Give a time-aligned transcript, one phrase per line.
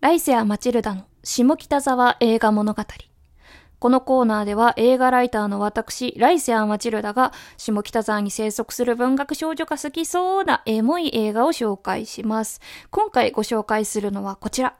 [0.00, 2.84] ライセア・マチルダの下北沢映画物語。
[3.80, 12.60] このコーナーでは映画ライターの私、ライセア・マチルダが下北沢に生息する文学少女が好きそうなエモい映画を紹介します。
[12.90, 14.76] 今回ご紹介するのはこちら。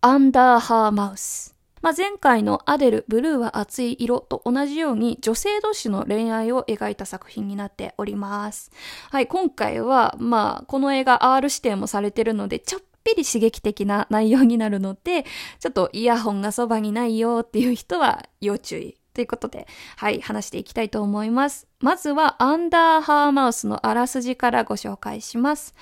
[0.00, 1.54] アンダーハーマウス。
[1.82, 8.70] まあ、前回のアデル、ブルーは熱い色と同じように女性同士の恋愛を描いた作品になっております。
[9.10, 15.24] はい、今回は、まあ、この映画 R 指定もされてるので、ちょっぴり刺激的な内容になるので、
[15.60, 18.96] ちょっとイヤホンがそばにないよっていう人は要注意。
[19.14, 21.68] ということで、はい、話していきたいと思います。
[21.78, 25.72] まずは、アンダーハーマウスのあらすじからご紹介します。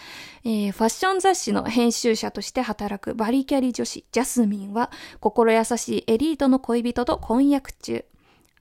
[0.44, 8.04] えー、ファッション雑誌の編集者として働くバリキャリ女子、ジャスミンは、心優しいエリートの恋人と婚約中。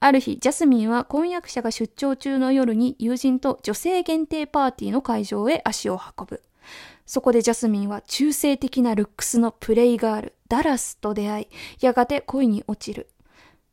[0.00, 6.42] ある日、ジャスミンは婚約者が出張中の夜に友人と女性限定パーティーの会場へ足を運ぶ。
[7.06, 11.46] そこでジャスミンは中性的なルックスのプレイガール、ダラスと出会い、
[11.80, 13.08] やがて恋に落ちる。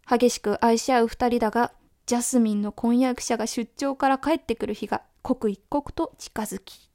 [0.09, 1.71] 激しく愛し合う二人だが、
[2.05, 6.89] ジャスミンの婚約者が出張から帰ってくる日が刻一刻と近づき、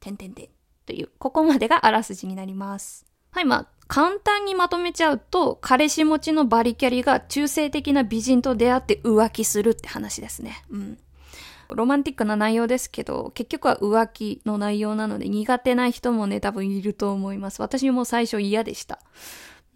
[0.00, 0.48] てんてんてん
[0.84, 3.06] という、ここまでがあらすじになります。
[3.30, 10.64] はい、まあ、簡単にまとめちゃうと、彼氏持ちのバリキャリが中性的な美人と出会って浮気するって話ですね。
[10.70, 10.98] うん。
[11.74, 17.60] ロマンティックな内容ですけど、結局は浮気の内容なので苦手な人もね、多分いると思います。
[17.60, 19.00] 私も最初嫌でした。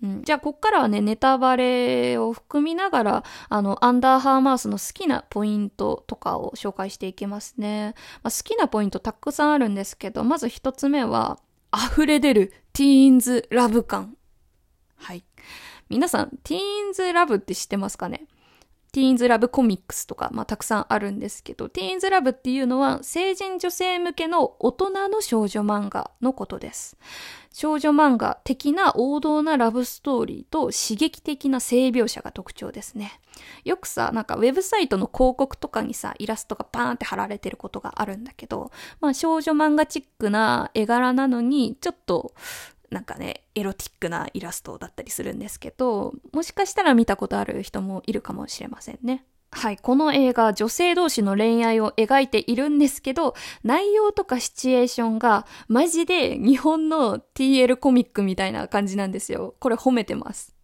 [0.03, 7.94] うん、じゃあ、こっからはね、ネタバレを含みながら、あの、アンダーハーマウスの好きなポイントとかを紹介していきますね。
[8.25, 11.39] まあ、好きなポイントたくさんあるんですけど、まず一つ目は、
[11.72, 14.16] 溢れ出るティーンズラブ感。
[14.97, 15.25] はい。
[15.89, 18.27] 皆さん、ティーンズラブって知ってますかね？
[18.93, 26.99] ティーンズラブコミックスとか、まあ、たくさんあるんですけど、ティーンズラブっていうのは成人女性向けの大人の少女漫画のことです。
[27.55, 33.19] 少女漫画的な王道なラブストーリーと刺激的な性描写が特徴ですね。
[33.65, 42.34] よくさ、なんかウェブサイトの広告とかにさ、イラストがパーンって貼られてることがあるんだけど、まあ少女漫画チックな絵柄なのに、ちょっと
[42.92, 49.25] なんかね、エロティックなイラストだったりするんですけど、もしかしたら見たことある人もいるかもしれませんね。
[49.50, 49.76] はい。
[49.76, 59.54] この映画、女性同士の恋愛を描いているんですけど、内容とかシチュエーションが、マジで日本の TL コミックみたいな感じなんですよ。
[59.59, 60.54] これ褒めてます。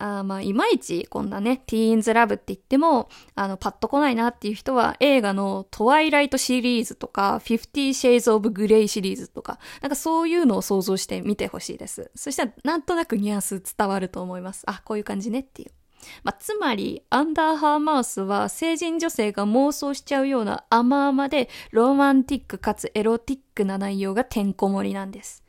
[0.00, 12.10] あまあ、いまいちこんなね、ティーンズラブって言っても、あの、パッと来ないなっていう人は、映画のトワイライトシリーズとか、50 Shades of Grey シリーズとか、なんかそういうのを想像してみてほしいです。
[12.14, 14.62] そしたら、なんとなくニュアンス伝わると思います。
[14.66, 15.70] あ、こういう感じねっていう。
[16.22, 25.44] まあ、つまり、アンダーハーマウスは成人女性が妄想しちゃうような甘々でロマンティックかつエロティックな内容がてんこ盛りなんです。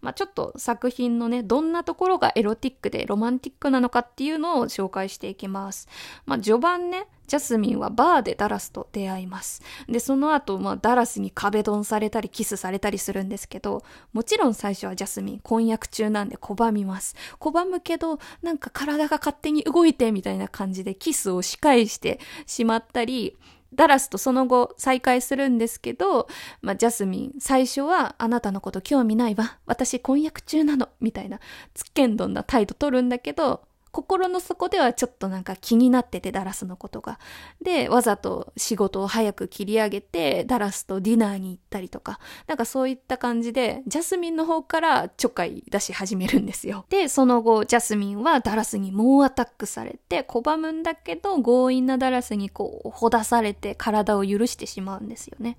[0.00, 5.88] まあ、ちょっと作品のね、どんなところがエロティックでロマンティックなのかっていうのを紹介していきます。
[6.24, 9.62] まあ、序盤ね、ジャスミンはバーでダラスと出会います。
[9.88, 13.82] で、その後、まあ、ダラスに壁ドンされたりキスされたりするんですけど、
[14.12, 17.16] もちろん最初はジャスミン婚約中なんで拒みます。
[17.38, 23.36] 拒むけど、なんか体が勝手に動いてみたいな感じでキスを仕返してしまったり、
[23.74, 26.28] ダラスとその後再会するんですけど、
[26.62, 29.58] まあ、ジャスミン、最初はあなたのこと興味ないわ。
[29.66, 30.88] 私婚約中なの。
[31.00, 31.38] みたいな、
[31.74, 37.18] つっけんどんな態度取るんだけど、心の底ではちょっとなんか気になってて、ダラスのことが。
[37.62, 46.84] で、わざと仕事を早く切り上げて、ダラスとディナーに行ったりとか、なんかそういった感じで、ジャスミンの方からちょっかい出し始めるんですよ。
[46.88, 55.58] で、その後、ジャスミンはダラスに猛アタックされて、拒むんだけど、強引なダラスにこう、ほだされて体を許してしまうんですよね。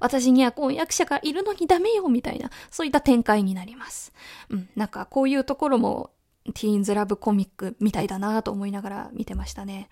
[0.00, 4.12] 私には婚約者がいるのにダメよ、みたいな、そういった展開になります。
[4.50, 6.10] うん、なんかこういうところも
[6.52, 9.88] ティーンズラブコミックみたいだなと思いながら見てましたね。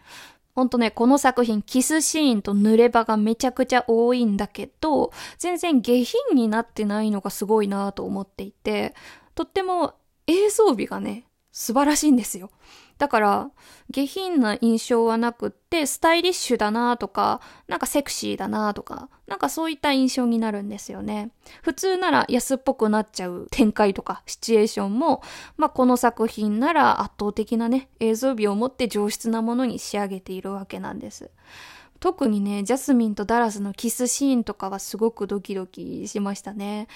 [0.55, 8.95] ほんとね、この作品、キスシーンと濡れ場がめちゃくちゃ多いんだけど、全然下品になってないのがすごいなと思っていて、
[9.35, 9.95] とっても
[10.27, 11.25] 映像美がね、
[11.59, 12.51] 素晴らしいんですよ。
[12.99, 13.51] だから、
[13.89, 21.31] 下品な印象はなくって、スタイリッシュだなとか、なんかセクシーだなとか、なんかそういった印象になるんですよね。
[21.63, 25.23] 普通なら安っぽくなっちゃう展開とかシチュエーションも、
[25.57, 31.31] まあこの作品なら圧倒的なね、映像美を持って上質なものに仕上げているわけなんです。
[32.01, 36.89] 特にね、ジャスミンとダラスのキスシーンとかはすごくドキドキしましたね。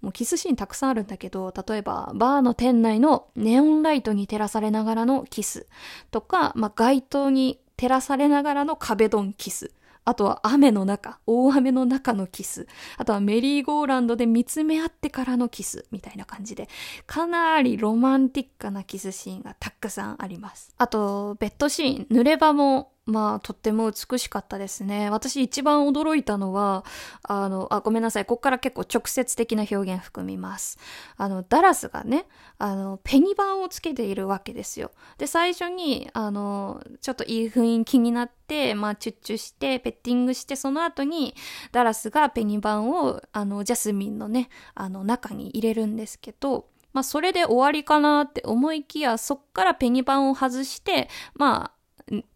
[0.00, 5.66] もうキスシーンたくさんあるんだけど、例えばバーの店内のネオンライトに照らされながらのキス
[6.10, 9.72] とか、まあ、街灯に照らされながらの壁ドンキス。
[10.08, 12.66] あとは雨の中、大雨の中のキス。
[12.96, 15.84] あとはメリーゴーランドで見つめ合ってからのキス。
[15.90, 16.66] みたいな感じで、
[17.06, 20.72] かなりロマンティックなキスシーンがたくさんあります。
[20.78, 25.08] あと、ベッドシーン、濡れ場もまあ、とっても美しかったですね。
[25.08, 26.84] 私一番驚いたのは、
[27.22, 28.26] あの、あ、ごめんなさい。
[28.26, 30.78] こっから結構直接的な表現含みます。
[31.16, 32.26] あの、ダラスがね、
[32.58, 34.90] あの、ペニバンをつけているわけですよ。
[35.16, 41.34] で、最初に、あの、ちょっといい雰囲気になって、まあ、チュッチュして、ペッティングして、その後に、
[41.72, 51.77] ダラスがペニバンを、あの、ジャスミンのね、あの、中に入れるんですけど、まあ、それで終わりかなって思いきや、そっからペニバンを外して、まあ、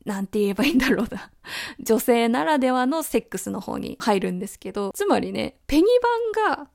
[0.04, 1.30] なんて言えばいいんだろうな。
[1.80, 5.84] 女性ならではのセックスの方に入るんですけど、つまりね、ペニ
[6.44, 6.68] バンが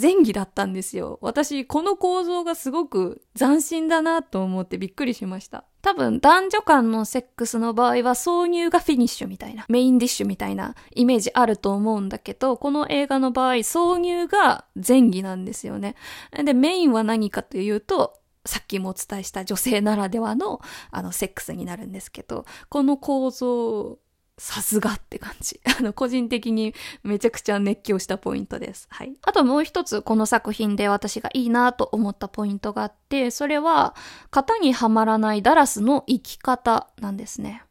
[0.00, 1.18] 前儀だったんですよ。
[1.20, 5.64] 私、この構造がすごく斬新だなと思ってびっくりしました。
[5.82, 15.96] 多分、男女間のセックスの場合は挿入がフィニッシュみたいな、メインディッシュみたいなイメージあると思うんだけど、この映画の場合、挿入が前儀なんですよね。
[16.32, 20.60] で、メインは何かというと、さっきもお伝えした女性ならではの、
[20.90, 23.98] あの、セックスになるんですけど、この構造、
[24.38, 25.60] さすがって感じ。
[25.78, 28.88] あの、個人的にめちゃくちゃ熱狂したポイントです。
[28.90, 29.12] はい。
[29.22, 33.94] あともう一つ、この作品で私がいいなと思ったポイントがあって、それは、
[34.30, 37.64] 型にはまらないダラスの生き方なんですね。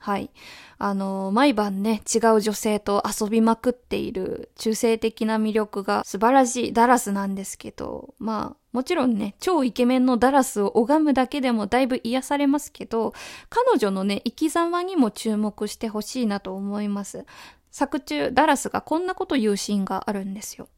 [0.00, 0.30] はい。
[0.78, 13.12] あの、毎晩ね、違う女性と遊びまくっている中性的な魅力が素晴らしいダラスなんですけど、まあ、もちろんね、超イケメンのダラスを拝むだけでもだいぶ癒されますけど、
[13.50, 17.26] 彼女のね、生き様にも注目してほしいなと思います。
[17.70, 20.68] 作中、ダラスがこんなこと言うシーンがあるんですよ。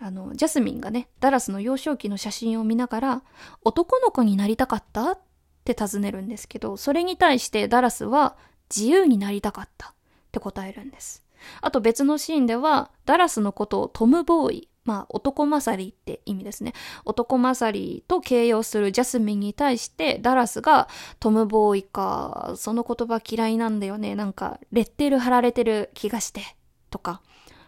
[0.00, 3.22] あの、ジャスミンがね、ダラスの幼少期の写真を見ながら、
[3.62, 5.18] 男の子になりたかったっ
[5.64, 8.36] て尋ねるんですけど、それに対してダラスは、
[8.74, 9.92] 自由になりたかったっ
[10.32, 11.22] て答えるんです。
[11.60, 16.72] あと別のシーンでは、ダラスのことをトムボーイ、まあ男勝りって意味ですね。
[17.04, 20.88] 男勝りと形容するジャスミンに対してダラスが
[21.20, 24.14] トムボーイか、その言葉嫌いなんだよね。
[24.14, 26.42] なんかレッテル貼られてる気がして。
[26.90, 27.20] とか、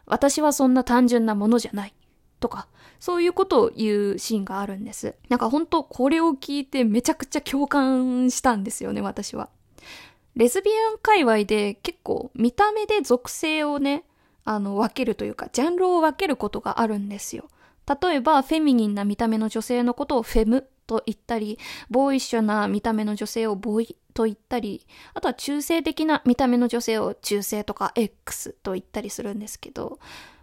[0.07, 1.95] 私はそんな単純なものじゃない。
[2.39, 2.69] とか、
[3.01, 5.15] そういうことを言うシーンがあるんです。
[5.29, 9.49] なんか本当これを聞いてめちゃくちゃ共感したんですよね、私は。
[10.37, 14.05] レズビアン界隈で結構見た目で属性をね、
[14.45, 17.49] あの、分けるというか、ジャンルを分けることがあるんですよ。
[18.01, 21.59] 例えば、フェミニンな見た目の女性のことをフェムと言ったり、
[21.91, 29.99] ボーイッシュな見た目の女性をボーイと言ったり、あとは中性的な見た目の女性を中性とか X と言ったりするんですけど、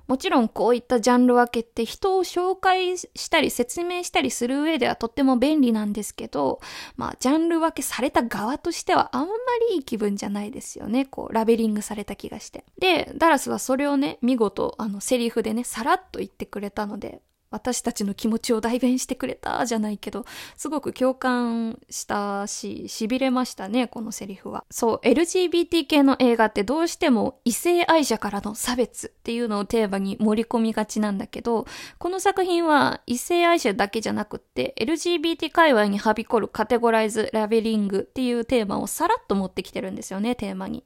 [0.08, 6.60] もちろんこういったジャンル分けって人を紹介したり説明したりする上ではとっても便利なんですけど、
[6.98, 9.34] まあジャンル分けされた側としてはあんま
[9.70, 11.06] りいい気分じゃないですよね。
[11.06, 12.66] こうラベリングされた気がして。
[12.78, 17.22] で、ダラスはそれをね、見事あのセリフでね、さらっと言ってくれたので、
[17.54, 20.26] 私たちの気持ちを代弁してくれたじゃないけど、
[20.58, 24.66] すごく共感したし、痺れましたね、このセリフは。
[24.72, 31.68] そう、LGBT 系の映画ってどうしても異性愛者からの差別っていうのをテーマに盛り込みがちなんだけど、
[32.00, 40.84] この作品は異性愛者だけじゃなくって、LGBT 界隈にはびこるカテゴライズ、ラベリングっていうテーマをさらっと持ってきてるんですよね、テーマに。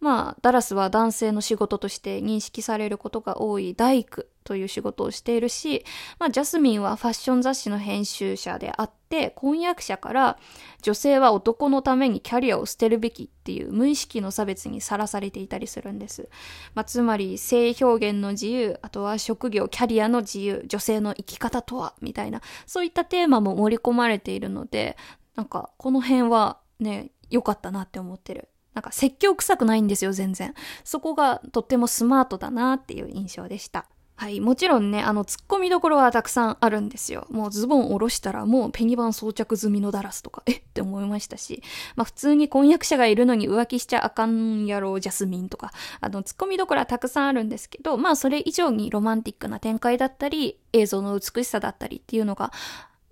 [0.00, 5.84] まあ、ダラスは男性の仕事として認識されることが多い大工という仕事をしているし、
[6.18, 10.38] まあ、ジャスミンはファッション雑誌の編集者であって、婚約者から
[10.82, 16.28] 女性は男のためにキャリアを捨てるべきっていう無意識の差別にさらされていたりするんです。
[16.74, 24.96] まあ、つまり性表現の自由、あとは職業、キャリアの自由、女性の生き方とは、みたいな、そういったテーマも盛り込まれているので、
[25.36, 28.48] なんかこの辺はね、良かったなって思ってる。
[28.74, 30.54] なんか説教臭くないんですよ、全然。
[30.84, 33.86] そこがとってもスマートだなっていう印象でした。
[34.20, 34.38] はい。
[34.38, 37.26] もちろんね、あの、突っ込みどころはたくさんあるんですよ。
[37.30, 40.62] もうズボン下ろしたらもうペニバン装着済みのダラスとか、えっ？
[40.74, 41.62] て思いましたし、
[41.96, 45.72] まあ普通に婚約者がいるのに浮気しちゃあかんやろ、ジャスミンとか、
[46.02, 52.52] あの、突っ込みどころはたくさんあるんですけど、まあそれ以上にロマンティックな展開だったり、映像の美しさだったりっていうのが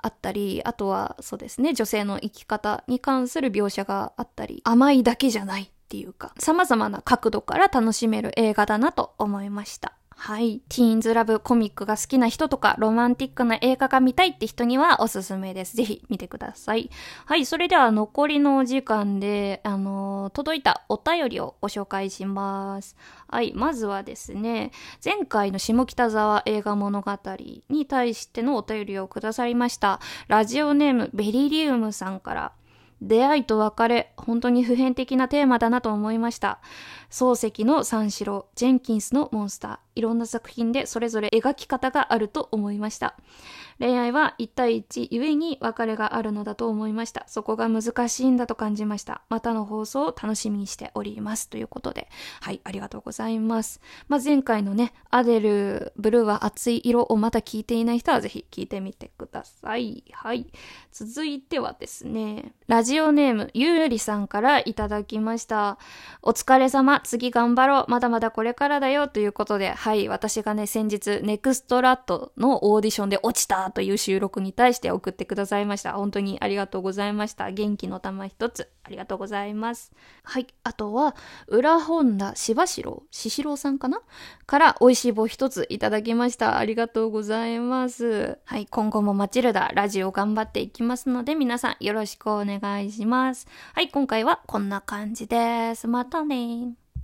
[0.02, 9.94] あったり、あとはそうですね、女性の生き方に関する描写があったり、甘いだけじゃないっていうか、様々な角度から楽しめる映画だなと思いました。
[10.20, 10.60] はい。
[10.68, 15.76] ティーンズラブコミックが好きな人とか、ロマンティックな映画が見たいって人にはおすすめです。
[15.76, 16.90] ぜひ見てください。
[17.24, 17.46] はい。
[17.46, 22.96] それでは残りのお時間で、あのー、届いたお便りをご紹介します。
[23.28, 23.52] はい。
[23.54, 24.72] まずはですね、
[25.04, 27.16] 前回の下北沢映画物語
[27.70, 30.00] に対してのお便りをくださりました。
[30.26, 32.52] ラジオネームベリリウムさんから、
[33.00, 36.58] 出会いと別れ、本当に普遍的なテーマだなと思いました。
[37.10, 43.16] 漱石の三四郎、ジェンキンスのモンスター、いろんな作品でそれぞれ描き方があると思いました。
[43.80, 47.24] 恋愛は1対1ゆえに別れがあるのだと思いました。
[47.28, 49.22] そこが難しいんだと感じました。
[49.28, 51.48] またの放送を楽しみにしております。
[51.48, 52.08] ということで、
[52.40, 53.80] はい、ありがとうございます。
[54.08, 60.04] まあ、前回のね、アデル、ブルーは熱い色をまだ聞いていない人はぜひ聞いてみてください。
[60.12, 60.46] はい。
[60.92, 65.78] 続いてはですね、ラジオネーム、ゆうりさんからいただきました。
[66.22, 75.94] お疲れ様、次頑張ろう、まだまだこれからだよということで、はい、私がね、先日、ネクストラットのオーディションで落ちたという収録に対して送ってくださいました。
[75.94, 77.50] 本当にありがとうございました。
[77.50, 79.92] 元気の玉一つ、ありがとうございます。
[80.24, 80.46] はい。
[80.62, 81.16] あとは、
[81.46, 84.02] 裏本田しばしろう、ししろうさんかな？
[84.44, 86.58] から美味しい棒一ついただきました。
[86.58, 88.36] ありがとうございます。
[88.44, 88.66] はい。
[88.66, 93.46] 今後もマチルダ、ラジオ頑張っていきますので、皆さんよろしくお願いします。
[93.72, 93.88] はい。
[93.88, 95.88] 今回はこんな感じです。
[95.88, 96.74] またね